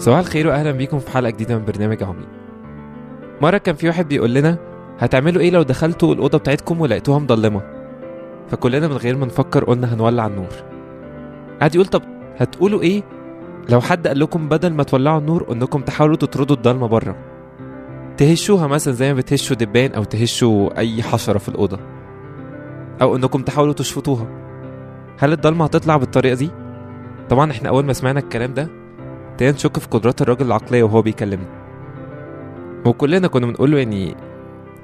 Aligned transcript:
صباح 0.00 0.18
الخير 0.18 0.46
واهلا 0.46 0.70
بيكم 0.72 0.98
في 0.98 1.10
حلقة 1.10 1.30
جديدة 1.30 1.58
من 1.58 1.64
برنامج 1.64 2.02
عمي. 2.02 2.26
مرة 3.42 3.58
كان 3.58 3.74
في 3.74 3.88
واحد 3.88 4.08
بيقول 4.08 4.34
لنا 4.34 4.58
هتعملوا 4.98 5.42
إيه 5.42 5.50
لو 5.50 5.62
دخلتوا 5.62 6.14
الأوضة 6.14 6.38
بتاعتكم 6.38 6.80
ولقيتوها 6.80 7.18
مضلمه 7.18 7.62
فكلنا 8.48 8.88
من 8.88 8.96
غير 8.96 9.16
ما 9.16 9.26
نفكر 9.26 9.64
قلنا 9.64 9.94
هنولع 9.94 10.26
النور. 10.26 10.48
قعد 11.60 11.74
يقول 11.74 11.86
طب 11.86 12.02
هتقولوا 12.36 12.82
إيه 12.82 13.02
لو 13.68 13.80
حد 13.80 14.06
قال 14.08 14.20
لكم 14.20 14.48
بدل 14.48 14.72
ما 14.72 14.82
تولعوا 14.82 15.18
النور 15.18 15.52
إنكم 15.52 15.82
تحاولوا 15.82 16.16
تطردوا 16.16 16.56
الضلمة 16.56 16.86
بره؟ 16.86 17.16
تهشوها 18.16 18.66
مثلا 18.66 18.94
زي 18.94 19.12
ما 19.12 19.18
بتهشوا 19.18 19.56
دبان 19.56 19.92
أو 19.92 20.04
تهشوا 20.04 20.78
أي 20.78 21.02
حشرة 21.02 21.38
في 21.38 21.48
الأوضة. 21.48 21.78
أو 23.02 23.16
إنكم 23.16 23.42
تحاولوا 23.42 23.74
تشفطوها. 23.74 24.26
هل 25.18 25.32
الضلمة 25.32 25.64
هتطلع 25.64 25.96
بالطريقة 25.96 26.34
دي؟ 26.34 26.50
طبعا 27.28 27.50
إحنا 27.50 27.68
أول 27.68 27.84
ما 27.84 27.92
سمعنا 27.92 28.20
الكلام 28.20 28.54
ده 28.54 28.79
ابتدينا 29.40 29.56
نشك 29.56 29.78
في 29.78 29.88
قدرات 29.88 30.22
الراجل 30.22 30.46
العقلية 30.46 30.82
وهو 30.82 31.02
بيكلمنا 31.02 31.46
وكلنا 32.86 33.28
كنا 33.28 33.46
بنقول 33.46 33.70
له 33.70 33.78
يعني 33.78 34.16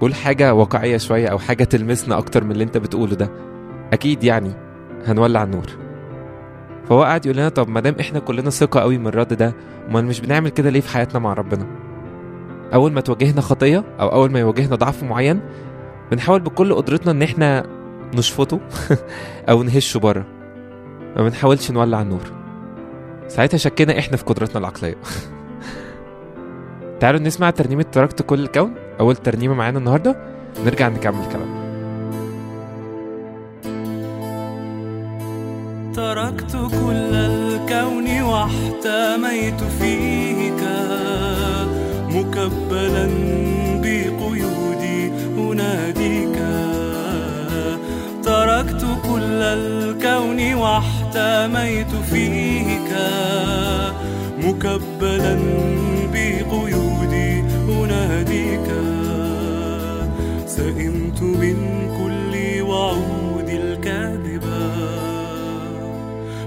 قول 0.00 0.14
حاجة 0.14 0.54
واقعية 0.54 0.96
شوية 0.96 1.28
أو 1.28 1.38
حاجة 1.38 1.64
تلمسنا 1.64 2.18
أكتر 2.18 2.44
من 2.44 2.50
اللي 2.50 2.64
أنت 2.64 2.78
بتقوله 2.78 3.14
ده. 3.14 3.30
أكيد 3.92 4.24
يعني 4.24 4.52
هنولع 5.06 5.42
النور. 5.42 5.66
فهو 6.88 7.02
قاعد 7.02 7.26
يقول 7.26 7.38
لنا 7.38 7.48
طب 7.48 7.68
ما 7.68 7.80
دام 7.80 7.94
إحنا 8.00 8.18
كلنا 8.18 8.50
ثقة 8.50 8.80
قوي 8.80 8.98
من 8.98 9.06
الرد 9.06 9.34
ده 9.34 9.54
أمال 9.88 10.04
مش 10.04 10.20
بنعمل 10.20 10.50
كده 10.50 10.70
ليه 10.70 10.80
في 10.80 10.88
حياتنا 10.88 11.18
مع 11.18 11.32
ربنا؟ 11.32 11.66
أول 12.74 12.92
ما 12.92 13.00
تواجهنا 13.00 13.40
خطية 13.40 13.84
أو 14.00 14.08
أول 14.08 14.32
ما 14.32 14.40
يواجهنا 14.40 14.76
ضعف 14.76 15.02
معين 15.02 15.40
بنحاول 16.10 16.40
بكل 16.40 16.74
قدرتنا 16.74 17.12
إن 17.12 17.22
إحنا 17.22 17.66
نشفطه 18.14 18.60
أو 19.50 19.62
نهشه 19.62 20.00
بره. 20.00 20.26
ما 21.16 21.22
بنحاولش 21.22 21.70
نولع 21.70 22.02
النور. 22.02 22.45
ساعتها 23.28 23.58
شكينا 23.58 23.98
إحنا 23.98 24.16
في 24.16 24.24
قدرتنا 24.24 24.58
العقلية. 24.58 24.96
تعالوا 27.00 27.20
نسمع 27.20 27.50
ترنيمة 27.50 27.82
تركت 27.82 28.22
كل 28.22 28.40
الكون 28.40 28.74
أول 29.00 29.16
ترنيمة 29.16 29.54
معانا 29.54 29.78
النهاردة. 29.78 30.16
نرجع 30.64 30.88
نكمل 30.88 31.24
كلامنا 31.32 31.66
تركت 35.94 36.52
كل 36.52 37.14
الكون 37.14 38.22
واحتميت 38.22 39.60
فيك 39.80 40.62
مكبلا 42.08 43.08
بقيودي 43.82 45.10
أناديك. 45.38 46.36
تركت 48.24 48.84
كل 49.04 49.42
الكون 49.42 50.54
واحتميت 50.54 51.90
فيك 52.10 52.45
مكبلا 54.76 55.38
بقيودي 56.12 57.40
أناديك. 57.68 58.68
سئمت 60.46 61.22
من 61.22 61.56
كل 61.98 62.62
وعود 62.62 63.48
الكاذبة. 63.48 64.68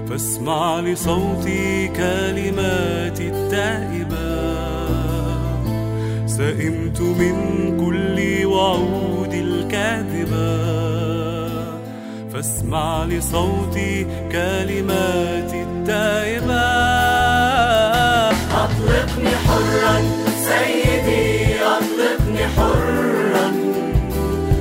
فاسمع 0.08 0.80
لصوتي 0.80 1.88
كلماتي 1.88 3.28
التائبة. 3.28 4.30
سئمت 6.26 7.00
من 7.00 7.36
كل 7.80 8.46
وعود 8.46 9.34
الكاذبة. 9.34 10.70
فاسمع 12.32 13.04
لصوتي 13.04 14.06
كلماتي 14.32 15.62
التائبة. 15.62 16.99
أطلقني 18.80 19.30
حرا 19.46 20.02
سيدي 20.48 21.60
أطلقني 21.62 22.46
حرا. 22.56 23.52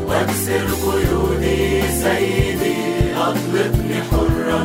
وأكسر 0.08 0.68
قيودي 0.84 1.82
سيدي 2.04 2.78
أطلقني 3.18 4.00
حرا. 4.12 4.62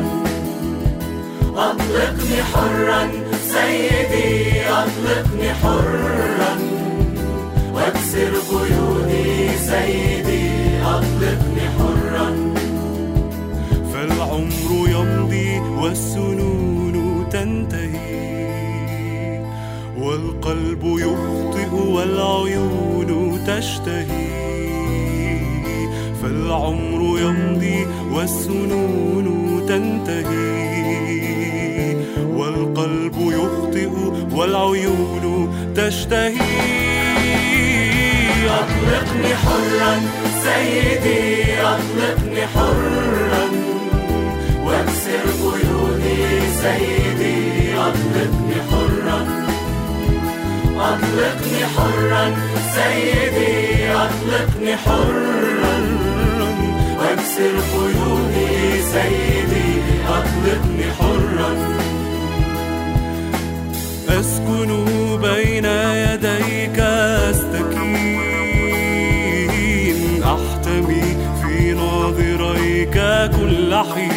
أطلقني 1.55 2.43
حرا 2.53 3.09
سيدي 3.53 4.61
أطلقني 4.69 5.53
حرا. 5.53 6.57
وأكسر 7.73 8.31
قيودي 8.51 9.49
سيدي 9.57 10.47
أطلقني 10.83 11.65
حرا. 11.77 12.27
فالعمر 13.93 14.69
يمضي 14.89 15.59
والسنون 15.59 16.95
تنتهي. 17.31 17.94
والقلب 20.15 20.83
يخطئ 20.83 21.75
والعيون 21.75 23.39
تشتهي. 23.47 24.35
فالعمر 26.21 27.19
يمضي 27.19 27.87
والسنون 28.11 29.27
تنتهي. 29.67 30.55
والقلب 32.37 33.15
يخطئ 33.17 33.89
والعيون 34.31 35.25
تشتهي. 35.75 36.35
أطلقني 38.45 39.35
حرا 39.35 40.01
سيدي 40.43 41.43
أطلقني 41.61 42.47
حرا. 42.47 43.45
واكسر 44.65 45.25
قيودي 45.43 46.41
سيدي. 46.61 47.04
حرا 51.75 52.25
سيدي 52.75 53.55
أطلقني 53.91 54.73
حرا. 54.77 55.75
واكسر 56.99 57.55
قيودي 57.73 58.53
سيدي 58.81 59.69
أطلقني 60.07 60.87
حرا. 60.99 61.51
أسكن 64.19 64.69
بين 65.21 65.65
يديك 66.05 66.79
أستكين. 67.29 68.25
أحتمي 70.23 71.07
في 71.41 71.55
ناظريك 71.73 72.97
كل 73.37 73.71
حين. 73.75 74.14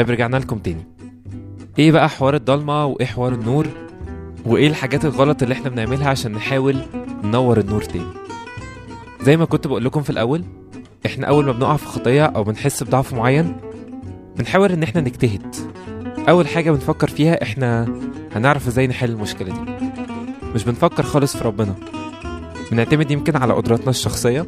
طيب 0.00 0.10
رجعنا 0.10 0.36
لكم 0.36 0.58
تاني. 0.58 0.86
إيه 1.78 1.92
بقى 1.92 2.08
حوار 2.08 2.34
الضلمة 2.34 2.86
وإيه 2.86 3.06
حوار 3.06 3.32
النور؟ 3.32 3.66
وإيه 4.46 4.68
الحاجات 4.68 5.04
الغلط 5.04 5.42
اللي 5.42 5.52
إحنا 5.52 5.68
بنعملها 5.68 6.08
عشان 6.08 6.32
نحاول 6.32 6.76
ننور 7.24 7.60
النور 7.60 7.82
تاني؟ 7.82 8.06
زي 9.22 9.36
ما 9.36 9.44
كنت 9.44 9.66
بقول 9.66 9.84
لكم 9.84 10.02
في 10.02 10.10
الأول 10.10 10.44
إحنا 11.06 11.26
أول 11.26 11.44
ما 11.44 11.52
بنقع 11.52 11.76
في 11.76 11.86
خطية 11.86 12.24
أو 12.24 12.44
بنحس 12.44 12.82
بضعف 12.82 13.12
معين 13.14 13.56
بنحاول 14.36 14.72
إن 14.72 14.82
إحنا 14.82 15.00
نجتهد. 15.00 15.56
أول 16.28 16.48
حاجة 16.48 16.70
بنفكر 16.70 17.08
فيها 17.08 17.42
إحنا 17.42 17.88
هنعرف 18.32 18.66
إزاي 18.66 18.86
نحل 18.86 19.10
المشكلة 19.10 19.54
دي. 19.54 19.72
مش 20.54 20.64
بنفكر 20.64 21.02
خالص 21.02 21.36
في 21.36 21.44
ربنا. 21.44 21.74
بنعتمد 22.72 23.10
يمكن 23.10 23.36
على 23.36 23.52
قدراتنا 23.52 23.90
الشخصية 23.90 24.46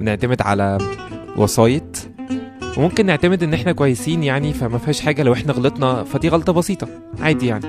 بنعتمد 0.00 0.42
على 0.42 0.78
وسايط 1.36 2.11
وممكن 2.76 3.06
نعتمد 3.06 3.42
إن 3.42 3.54
إحنا 3.54 3.72
كويسين 3.72 4.22
يعني 4.22 4.52
فما 4.52 4.78
فيهاش 4.78 5.00
حاجة. 5.00 5.22
لو 5.22 5.32
إحنا 5.32 5.52
غلطنا 5.52 6.04
فدي 6.04 6.28
غلطة 6.28 6.52
بسيطة. 6.52 6.88
عادي 7.20 7.46
يعني. 7.46 7.66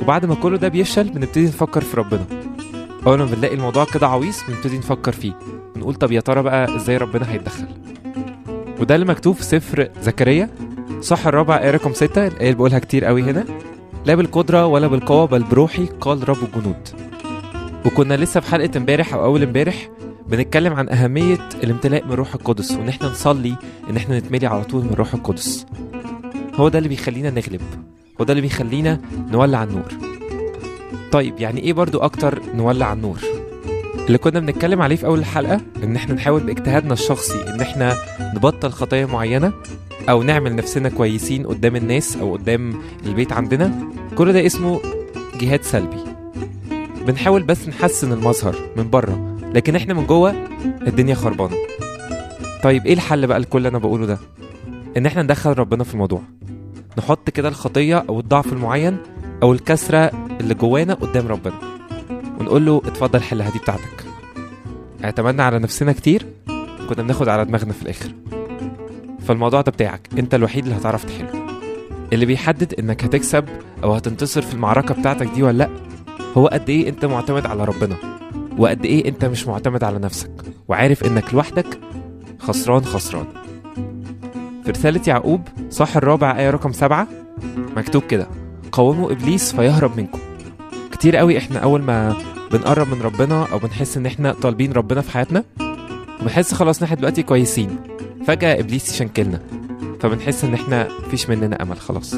وبعد 0.00 0.26
ما 0.26 0.34
كل 0.34 0.58
ده 0.58 0.68
بيفشل 0.68 1.04
بنبتدي 1.04 1.44
نفكر 1.44 1.80
في 1.80 1.96
ربنا. 1.96 2.24
أول 3.06 3.18
ما 3.18 3.24
بنلاقي 3.24 3.54
الموضوع 3.54 3.84
كده 3.84 4.06
عويص 4.08 4.44
بنبتدي 4.48 4.78
نفكر 4.78 5.12
فيه. 5.12 5.32
ونقول 5.76 5.94
طب 5.94 6.12
يا 6.12 6.20
ترى 6.20 6.42
بقى 6.42 6.76
إزاي 6.76 6.96
ربنا 6.96 7.32
هيتدخل؟ 7.32 7.66
وده 8.80 8.94
اللي 8.94 9.06
مكتوب 9.06 9.34
في 9.34 9.44
سفر 9.44 9.88
زكريا. 10.02 10.50
صح 11.00 11.26
الرابع 11.26 11.58
آية 11.58 11.70
رقم 11.70 11.92
ستة 11.92 12.26
الآية 12.26 12.46
اللي 12.46 12.54
بقولها 12.54 12.78
كتير 12.78 13.04
قوي 13.04 13.22
هنا. 13.22 13.44
لا 14.06 14.14
بالقدرة 14.14 14.66
ولا 14.66 14.86
بالقوة 14.86 15.26
بل 15.26 15.42
بروحي 15.42 15.86
قال 16.00 16.28
رب 16.28 16.36
الجنود. 16.42 16.88
وكنا 17.86 18.14
لسه 18.14 18.40
في 18.40 18.50
حلقة 18.50 18.70
امبارح 18.78 19.14
أو 19.14 19.24
أول 19.24 19.42
امبارح 19.42 19.88
بنتكلم 20.28 20.72
عن 20.72 20.88
أهمية 20.88 21.48
الامتلاء 21.64 22.04
من 22.04 22.12
روح 22.12 22.34
القدس 22.34 22.70
وإن 22.70 22.88
إحنا 22.88 23.08
نصلي 23.08 23.56
إن 23.90 23.96
إحنا 23.96 24.18
نتملي 24.18 24.46
على 24.46 24.64
طول 24.64 24.84
من 24.84 24.90
روح 24.90 25.14
القدس. 25.14 25.66
هو 26.54 26.68
ده 26.68 26.78
اللي 26.78 26.88
بيخلينا 26.88 27.30
نغلب 27.30 27.60
هو 28.20 28.24
ده 28.24 28.32
اللي 28.32 28.42
بيخلينا 28.42 29.00
نولع 29.30 29.64
النور. 29.64 29.88
طيب 31.12 31.40
يعني 31.40 31.60
إيه 31.60 31.72
برضو 31.72 31.98
أكتر 31.98 32.42
نولع 32.54 32.92
النور؟ 32.92 33.18
اللي 34.06 34.18
كنا 34.18 34.40
بنتكلم 34.40 34.82
عليه 34.82 34.96
في 34.96 35.06
أول 35.06 35.18
الحلقة 35.18 35.60
إن 35.84 35.96
إحنا 35.96 36.14
نحاول 36.14 36.42
باجتهادنا 36.42 36.92
الشخصي 36.92 37.48
إن 37.48 37.60
إحنا 37.60 37.96
نبطل 38.34 38.70
خطايا 38.70 39.06
معينة 39.06 39.52
أو 40.08 40.22
نعمل 40.22 40.56
نفسنا 40.56 40.88
كويسين 40.88 41.46
قدام 41.46 41.76
الناس 41.76 42.16
أو 42.16 42.32
قدام 42.36 42.82
البيت 43.06 43.32
عندنا. 43.32 43.88
كل 44.16 44.32
ده 44.32 44.46
اسمه 44.46 44.80
جهاد 45.40 45.62
سلبي. 45.62 45.96
بنحاول 47.06 47.42
بس 47.42 47.68
نحسن 47.68 48.12
المظهر 48.12 48.56
من 48.76 48.90
بره 48.90 49.33
لكن 49.54 49.76
إحنا 49.76 49.94
من 49.94 50.06
جوه 50.06 50.30
الدنيا 50.86 51.14
خربانة. 51.14 51.56
طيب 52.62 52.86
إيه 52.86 52.94
الحل 52.94 53.26
بقى 53.26 53.38
لكل 53.38 53.58
اللي 53.58 53.68
أنا 53.68 53.78
بقوله 53.78 54.06
ده؟ 54.06 54.18
ان 54.96 55.06
إحنا 55.06 55.22
ندخل 55.22 55.58
ربنا 55.58 55.84
في 55.84 55.94
الموضوع. 55.94 56.22
نحط 56.98 57.30
كده 57.30 57.48
الخطية 57.48 58.04
أو 58.08 58.20
الضعف 58.20 58.52
المعين 58.52 58.96
أو 59.42 59.52
الكسرة 59.52 60.10
اللي 60.40 60.54
جوانا 60.54 60.94
قدام 60.94 61.28
ربنا. 61.28 61.54
ونقول 62.40 62.66
له 62.66 62.82
اتفضل 62.84 63.22
حلها 63.22 63.50
دي 63.50 63.58
بتاعتك. 63.58 64.04
اعتمدنا 65.04 65.44
على 65.44 65.58
نفسنا 65.58 65.92
كتير 65.92 66.26
كنا 66.88 67.02
بناخد 67.02 67.28
على 67.28 67.44
دماغنا 67.44 67.72
في 67.72 67.82
الآخر. 67.82 68.10
فالموضوع 69.26 69.60
ده 69.60 69.72
بتاعك. 69.72 70.08
انت 70.18 70.34
الوحيد 70.34 70.64
اللي 70.64 70.76
هتعرف 70.76 71.04
تحله. 71.04 71.46
اللي 72.12 72.26
بيحدد 72.26 72.74
إنك 72.78 73.04
هتكسب 73.04 73.44
أو 73.84 73.92
هتنتصر 73.92 74.42
في 74.42 74.54
المعركة 74.54 74.94
بتاعتك 74.94 75.26
دي 75.26 75.42
ولا 75.42 75.58
لأ 75.58 75.68
هو 76.36 76.46
قد 76.46 76.70
إيه 76.70 76.88
أنت 76.88 77.04
معتمد 77.04 77.46
على 77.46 77.64
ربنا. 77.64 77.96
وقد 78.58 78.84
إيه 78.84 79.08
أنت 79.08 79.24
مش 79.24 79.46
معتمد 79.46 79.84
على 79.84 79.98
نفسك 79.98 80.30
وعارف 80.68 81.04
إنك 81.04 81.34
لوحدك 81.34 81.66
خسران 82.38 82.84
خسران. 82.84 83.26
في 84.64 84.70
رسالة 84.70 85.00
يعقوب 85.06 85.40
صح 85.70 85.96
الرابع 85.96 86.38
آية 86.38 86.50
رقم 86.50 86.72
سبعة 86.72 87.08
مكتوب 87.76 88.02
كده 88.02 88.26
قاوموا 88.72 89.12
إبليس 89.12 89.52
فيهرب 89.52 89.96
منكم. 89.96 90.18
كتير 90.92 91.16
قوي 91.16 91.38
إحنا 91.38 91.58
أول 91.58 91.82
ما 91.82 92.16
بنقرب 92.52 92.88
من 92.88 93.02
ربنا 93.02 93.46
أو 93.52 93.58
بنحس 93.58 93.96
إن 93.96 94.06
إحنا 94.06 94.32
طالبين 94.32 94.72
ربنا 94.72 95.00
في 95.00 95.10
حياتنا 95.10 95.44
بنحس 96.22 96.54
خلاص 96.54 96.78
إن 96.78 96.84
إحنا 96.84 96.96
دلوقتي 96.96 97.22
كويسين. 97.22 97.76
فجأة 98.26 98.60
إبليس 98.60 98.94
يشنكلنا 98.94 99.40
فبنحس 100.00 100.44
إن 100.44 100.54
إحنا 100.54 100.88
مفيش 101.06 101.30
مننا 101.30 101.62
أمل 101.62 101.80
خلاص. 101.80 102.14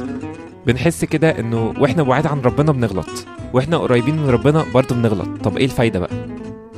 بنحس 0.66 1.04
كده 1.04 1.38
إنه 1.40 1.74
وإحنا 1.78 2.02
بعاد 2.02 2.26
عن 2.26 2.40
ربنا 2.40 2.72
بنغلط. 2.72 3.26
وإحنا 3.52 3.76
قريبين 3.76 4.16
من 4.16 4.28
ربنا 4.30 4.64
برضه 4.74 4.94
بنغلط. 4.94 5.28
طب 5.44 5.56
إيه 5.56 5.64
الفايدة 5.64 6.00
بقى؟ 6.00 6.14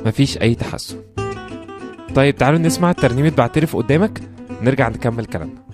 مفيش 0.05 0.37
أي 0.37 0.55
تحسن. 0.55 0.97
طيب 2.15 2.35
تعالوا 2.35 2.59
نسمع 2.59 2.91
ترنيمة 2.91 3.31
بعترف 3.37 3.75
قدامك. 3.75 4.21
نرجع 4.61 4.89
نكمل 4.89 5.25
كلامنا. 5.25 5.68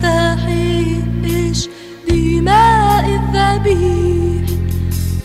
استحقش 0.00 1.68
دماء 2.08 3.04
الذبيح. 3.20 4.50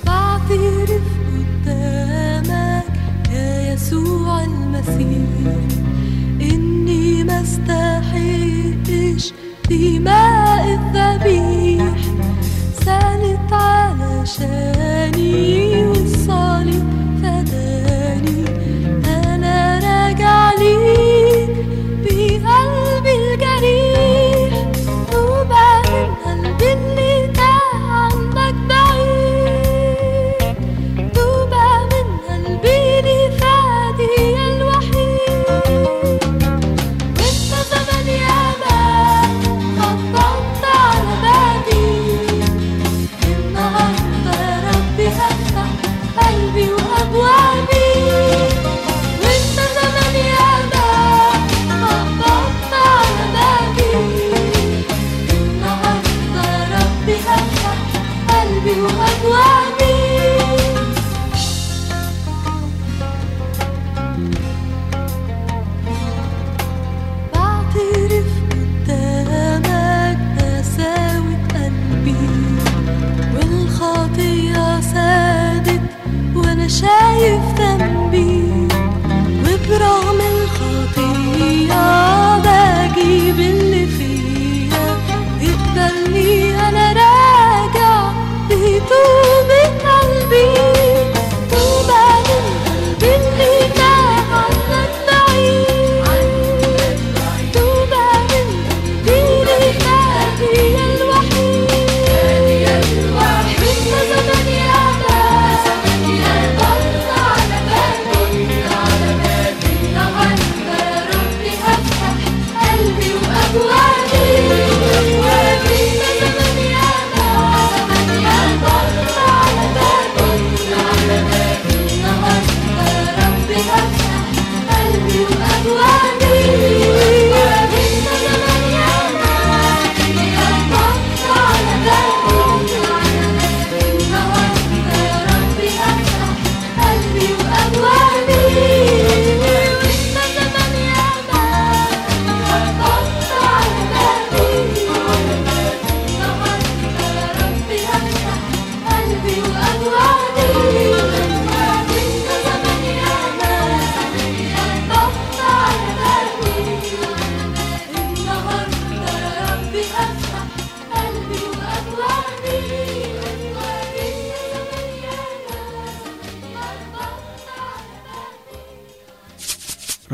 بعترف 0.06 1.08
قدامك 1.32 2.86
يا 3.32 3.74
يسوع 3.74 4.44
المسيح. 4.44 5.56
إني 6.42 7.24
ما 7.24 7.42
استحقش 7.42 9.34
دماء 9.70 10.80
الذبيح. 10.80 11.98
سألت 12.86 13.54
علشاني 13.54 14.75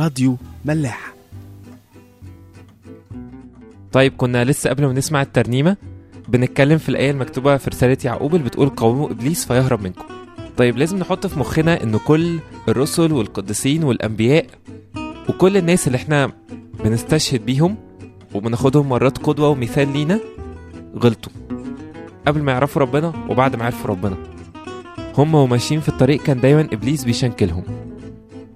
راديو 0.01 0.37
ملاح. 0.65 1.13
طيب 3.91 4.13
كنا 4.17 4.43
لسه 4.43 4.69
قبل 4.69 4.85
ما 4.85 4.93
نسمع 4.93 5.21
الترنيمة 5.21 5.77
بنتكلم 6.27 6.77
في 6.77 6.89
الآية 6.89 7.11
المكتوبة 7.11 7.57
في 7.57 7.69
رسالة 7.69 7.97
يعقوب 8.05 8.35
اللي 8.35 8.45
بتقول 8.45 8.69
قاوموا 8.69 9.09
إبليس 9.11 9.45
فيهرب 9.45 9.81
منكم. 9.81 10.03
طيب 10.57 10.77
لازم 10.77 10.97
نحط 10.97 11.27
في 11.27 11.39
مخنا 11.39 11.83
إن 11.83 11.97
كل 11.97 12.39
الرسل 12.67 13.11
والقديسين 13.11 13.83
والأنبياء 13.83 14.45
وكل 15.29 15.57
الناس 15.57 15.87
اللي 15.87 15.95
إحنا 15.95 16.31
بنستشهد 16.83 17.45
بيهم 17.45 17.75
وبناخدهم 18.33 18.89
مرات 18.89 19.17
قدوة 19.17 19.49
ومثال 19.49 19.93
لينا 19.93 20.19
غلطوا. 20.95 21.31
قبل 22.27 22.41
ما 22.41 22.51
يعرفوا 22.51 22.81
ربنا 22.81 23.13
وبعد 23.29 23.55
ما 23.55 23.65
عرفوا 23.65 23.89
ربنا. 23.89 24.17
هم 25.17 25.35
وماشيين 25.35 25.81
في 25.81 25.89
الطريق 25.89 26.23
كان 26.23 26.39
دايما 26.39 26.61
إبليس 26.61 27.03
بيشنكلهم. 27.03 27.63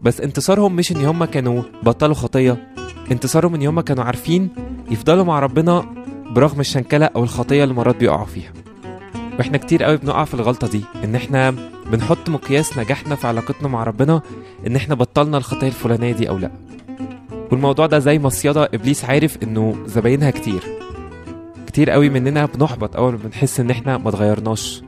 بس 0.06 0.22
انتصارهم 0.22 0.76
مش 0.76 0.92
إن 0.92 1.06
هم 1.06 1.26
كانوا 1.26 1.64
بطلوا 1.84 2.16
خطية. 2.16 2.68
انتصارهم 3.12 3.56
إن 3.56 3.68
هم 3.68 3.82
كانوا 3.82 4.04
عارفين 4.04 4.50
يفضلوا 4.92 5.24
مع 5.24 5.40
ربنا 5.40 5.86
برغم 6.32 6.60
الشنكلة 6.60 7.06
أو 7.06 7.24
الخطية 7.24 7.64
اللي 7.64 7.74
مرات 7.74 7.96
بيقعوا 7.96 8.26
فيها. 8.26 8.54
وإحنا 9.40 9.58
كتير 9.58 9.84
قوي 9.84 9.98
بنقع 9.98 10.24
في 10.24 10.34
الغلطة 10.34 10.68
دي 10.68 10.82
إن 11.04 11.16
إحنا 11.16 11.56
بنحط 11.92 12.30
مقياس 12.30 12.78
نجاحنا 12.78 13.16
في 13.16 13.28
علاقتنا 13.28 13.68
مع 13.68 13.84
ربنا 13.84 14.22
إن 14.68 14.76
إحنا 14.76 14.96
بطلنا 14.96 15.38
الخطية 15.38 15.68
الفلانية 15.68 16.12
دي 16.12 16.30
أو 16.30 16.38
لأ. 16.38 16.52
والموضوع 17.52 17.86
ده 17.86 18.00
زي 18.00 18.20
مصيدة 18.20 18.70
إبليس 18.74 19.06
عارف 19.06 19.38
إنه 19.44 19.76
زباينها 19.86 20.32
كتير. 20.32 20.64
كتير 21.68 21.90
قوي 21.90 22.10
مننا 22.10 22.46
بنحبط 22.46 22.96
أول 22.96 23.12
ما 23.12 23.18
بنحس 23.18 23.60
إن 23.60 23.70
إحنا 23.70 23.98
ما 23.98 24.10
اتغيرناش. 24.10 24.84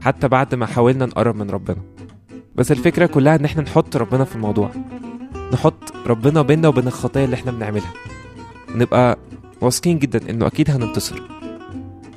حتى 0.00 0.28
بعد 0.28 0.54
ما 0.54 0.66
حاولنا 0.66 1.06
نقرب 1.06 1.36
من 1.36 1.50
ربنا. 1.50 1.99
بس 2.54 2.72
الفكرة 2.72 3.06
كلها 3.06 3.36
إن 3.36 3.44
إحنا 3.44 3.62
نحط 3.62 3.96
ربنا 3.96 4.24
في 4.24 4.36
الموضوع. 4.36 4.70
نحط 5.52 5.92
ربنا 6.06 6.42
بيننا 6.42 6.68
وبين 6.68 6.86
الخطايا 6.86 7.24
اللي 7.24 7.34
إحنا 7.34 7.52
بنعملها. 7.52 7.92
نبقى 8.74 9.18
واثقين 9.60 9.98
جدا 9.98 10.30
إنه 10.30 10.46
أكيد 10.46 10.70
هننتصر. 10.70 11.22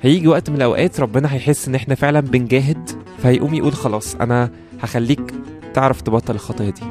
هيجي 0.02 0.28
وقت 0.28 0.50
من 0.50 0.56
الأوقات 0.56 1.00
ربنا 1.00 1.34
هيحس 1.34 1.68
إن 1.68 1.76
إحنا 1.76 1.96
فعلا 1.96 2.20
بنجاهد 2.20 2.90
فهيقوم 3.18 3.54
يقول 3.54 3.74
خلاص 3.74 4.16
أنا 4.16 4.50
هخليك 4.82 5.34
تعرف 5.74 6.02
تبطل 6.02 6.36
الخطايا 6.36 6.70
دي. 6.70 6.82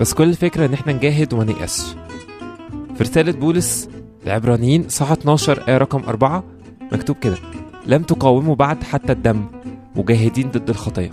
بس 0.00 0.14
كل 0.14 0.28
الفكرة 0.28 0.66
إن 0.66 0.72
إحنا 0.72 0.92
نجاهد 0.92 1.34
وما 1.34 1.44
نيأسش 1.44 1.94
في 2.96 3.02
رسالة 3.02 3.32
بولس 3.32 3.88
العبرانيين 4.26 4.88
صح 4.88 5.10
12 5.10 5.68
آية 5.68 5.78
رقم 5.78 6.02
4 6.08 6.44
مكتوب 6.92 7.16
كده 7.16 7.36
لم 7.86 8.02
تقاوموا 8.02 8.54
بعد 8.54 8.82
حتى 8.84 9.12
الدم 9.12 9.44
مجاهدين 9.96 10.50
ضد 10.50 10.70
الخطايا. 10.70 11.10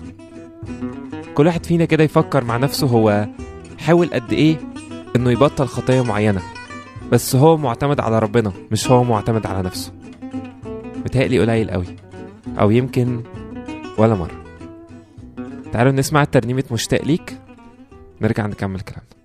كل 1.34 1.48
واحد 1.48 1.66
فينا 1.66 1.86
كده 1.86 2.04
يفكر 2.04 2.44
مع 2.44 2.58
نفسه 2.58 2.88
هو 2.88 3.28
حاول 3.80 4.10
قد 4.14 4.34
إيه 4.34 4.58
إنه 5.16 5.32
يبطل 5.32 5.66
خطايا 5.66 6.02
معينة. 6.02 6.42
بس 7.12 7.36
هو 7.36 7.58
معتمد 7.58 8.00
على 8.00 8.20
ربنا 8.20 8.52
مش 8.72 8.92
هو 8.92 9.04
معتمد 9.04 9.46
على 9.46 9.62
نفسه. 9.64 9.92
متهيألي 10.96 11.40
قليل 11.40 11.72
قوي. 11.72 11.86
أو 12.60 12.72
يمكن 12.72 13.24
ولا 13.98 14.16
مرة. 14.16 14.44
تعالوا 15.72 15.92
نسمع 15.92 16.24
ترنيمة 16.24 16.64
مشتاق 16.72 17.06
ليك. 17.06 17.38
نرجع 18.22 18.48
نكمل 18.48 18.80
كلامنا. 18.80 19.23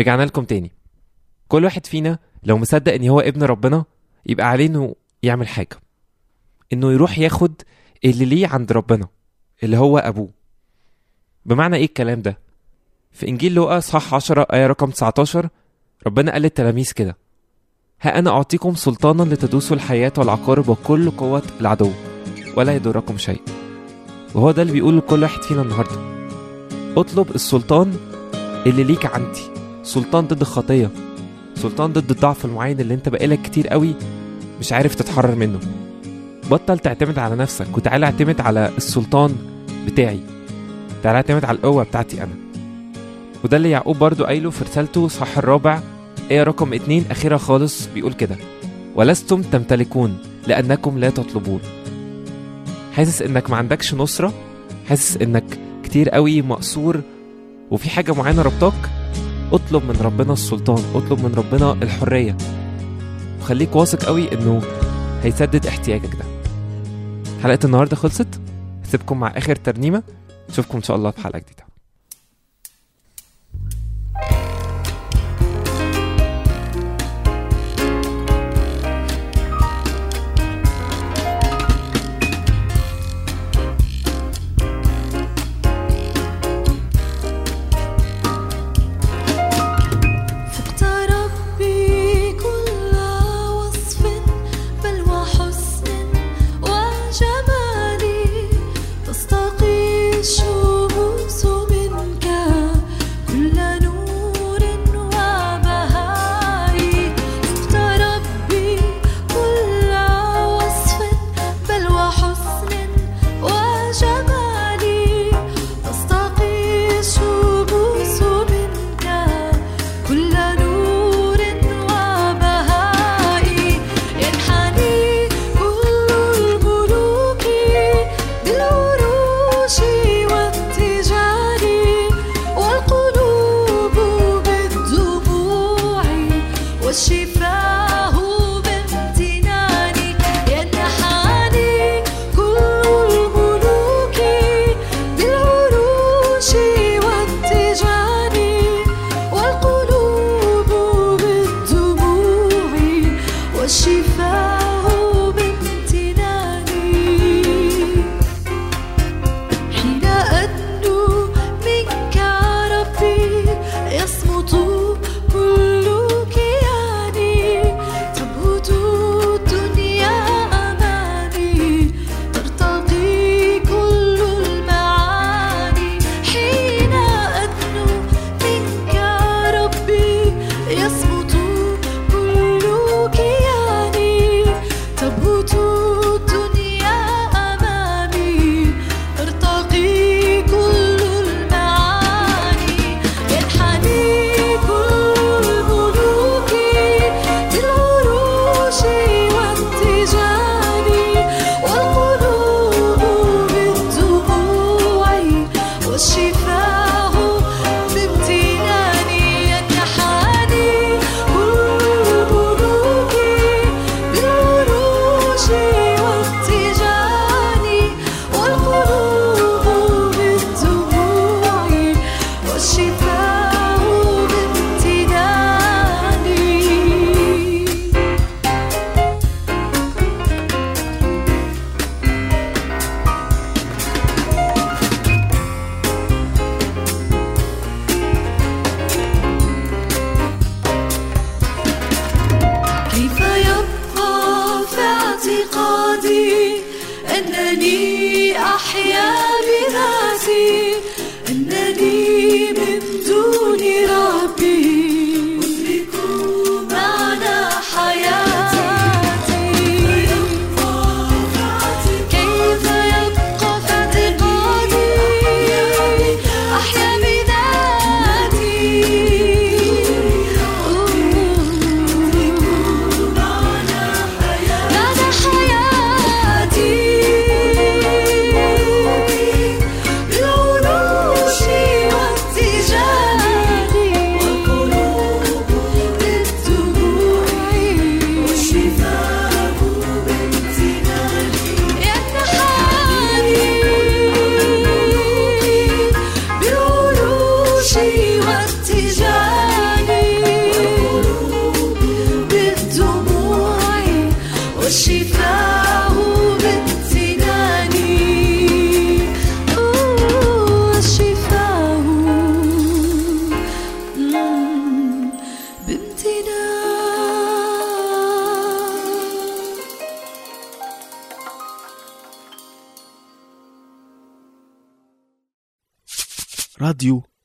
رجعنا 0.00 0.22
لكم 0.22 0.44
تاني. 0.44 0.72
كل 1.48 1.64
واحد 1.64 1.86
فينا 1.86 2.18
لو 2.42 2.58
مصدق 2.58 2.92
إن 2.92 3.08
هو 3.08 3.20
ابن 3.20 3.42
ربنا 3.42 3.84
يبقى 4.26 4.46
عليه 4.46 4.66
إنه 4.66 4.94
يعمل 5.22 5.48
حاجة. 5.48 5.76
إنه 6.72 6.92
يروح 6.92 7.18
ياخد 7.18 7.52
اللي 8.04 8.24
ليه 8.24 8.46
عند 8.48 8.72
ربنا 8.72 9.08
اللي 9.62 9.76
هو 9.76 9.98
أبوه. 9.98 10.28
بمعنى 11.46 11.76
إيه 11.76 11.84
الكلام 11.84 12.22
ده؟ 12.22 12.38
في 13.12 13.28
إنجيل 13.28 13.54
لوقا 13.54 13.80
صح 13.80 14.14
10 14.14 14.42
آية 14.42 14.66
رقم 14.66 14.90
19 14.90 15.48
ربنا 16.06 16.32
قال 16.32 16.42
للتلاميذ 16.42 16.92
كده 16.92 17.16
ها 18.00 18.18
أنا 18.18 18.30
أعطيكم 18.30 18.74
سلطانا 18.74 19.22
لتدوسوا 19.22 19.76
الحياة 19.76 20.12
والعقارب 20.18 20.68
وكل 20.68 21.10
قوة 21.10 21.42
العدو 21.60 21.90
ولا 22.56 22.74
يضركم 22.74 23.18
شيء. 23.18 23.42
وهو 24.34 24.50
ده 24.50 24.62
اللي 24.62 24.72
بيقوله 24.72 24.98
لكل 24.98 25.22
واحد 25.22 25.42
فينا 25.42 25.62
النهارده. 25.62 26.00
اطلب 26.96 27.34
السلطان 27.34 27.96
اللي 28.66 28.84
ليك 28.84 29.06
عندي. 29.06 29.49
سلطان 29.82 30.26
ضد 30.26 30.40
الخطيه 30.40 30.90
سلطان 31.54 31.92
ضد 31.92 32.10
الضعف 32.10 32.44
المعين 32.44 32.80
اللي 32.80 32.94
انت 32.94 33.08
بقالك 33.08 33.42
كتير 33.42 33.68
قوي 33.68 33.94
مش 34.60 34.72
عارف 34.72 34.94
تتحرر 34.94 35.34
منه. 35.34 35.60
بطل 36.50 36.78
تعتمد 36.78 37.18
على 37.18 37.36
نفسك 37.36 37.76
وتعالى 37.76 38.06
اعتمد 38.06 38.40
على 38.40 38.70
السلطان 38.76 39.36
بتاعي. 39.86 40.20
تعالى 41.02 41.16
اعتمد 41.16 41.44
على 41.44 41.56
القوة 41.56 41.82
بتاعتي 41.82 42.22
أنا. 42.22 42.34
وده 43.44 43.56
اللي 43.56 43.70
يعقوب 43.70 43.98
برضو 43.98 44.24
قايله 44.24 44.50
في 44.50 44.64
رسالته 44.64 45.08
صح 45.08 45.38
الرابع 45.38 45.80
آية 46.30 46.42
رقم 46.42 46.72
اتنين 46.72 47.04
أخيرة 47.10 47.36
خالص 47.36 47.86
بيقول 47.94 48.12
كده 48.12 48.36
ولستم 48.94 49.42
تمتلكون 49.42 50.18
لأنكم 50.46 50.98
لا 50.98 51.10
تطلبون. 51.10 51.60
حاسس 52.92 53.22
إنك 53.22 53.50
ما 53.50 53.56
عندكش 53.56 53.94
نصرة؟ 53.94 54.32
حاسس 54.88 55.16
إنك 55.16 55.58
كتير 55.84 56.10
قوي 56.10 56.42
مقصور 56.42 57.00
وفي 57.70 57.90
حاجة 57.90 58.14
معينة 58.14 58.42
ربطاك؟ 58.42 58.99
اطلب 59.52 59.84
من 59.84 59.96
ربنا 60.00 60.32
السلطان 60.32 60.84
اطلب 60.94 61.24
من 61.24 61.34
ربنا 61.34 61.72
الحرية. 61.72 62.36
وخليك 63.40 63.76
واثق 63.76 64.04
قوي 64.04 64.32
إنه 64.32 64.62
هيسدد 65.22 65.66
احتياجك 65.66 66.16
ده. 66.16 66.24
حلقة 67.42 67.58
النهاردة 67.64 67.96
خلصت. 67.96 68.40
هسيبكم 68.84 69.20
مع 69.20 69.28
آخر 69.28 69.56
ترنيمة. 69.56 70.02
نشوفكم 70.50 70.76
إن 70.76 70.82
شاء 70.82 70.96
الله 70.96 71.10
في 71.10 71.20
حلقة 71.20 71.38
جديدة. 71.38 71.69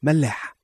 ملاح 0.05 0.54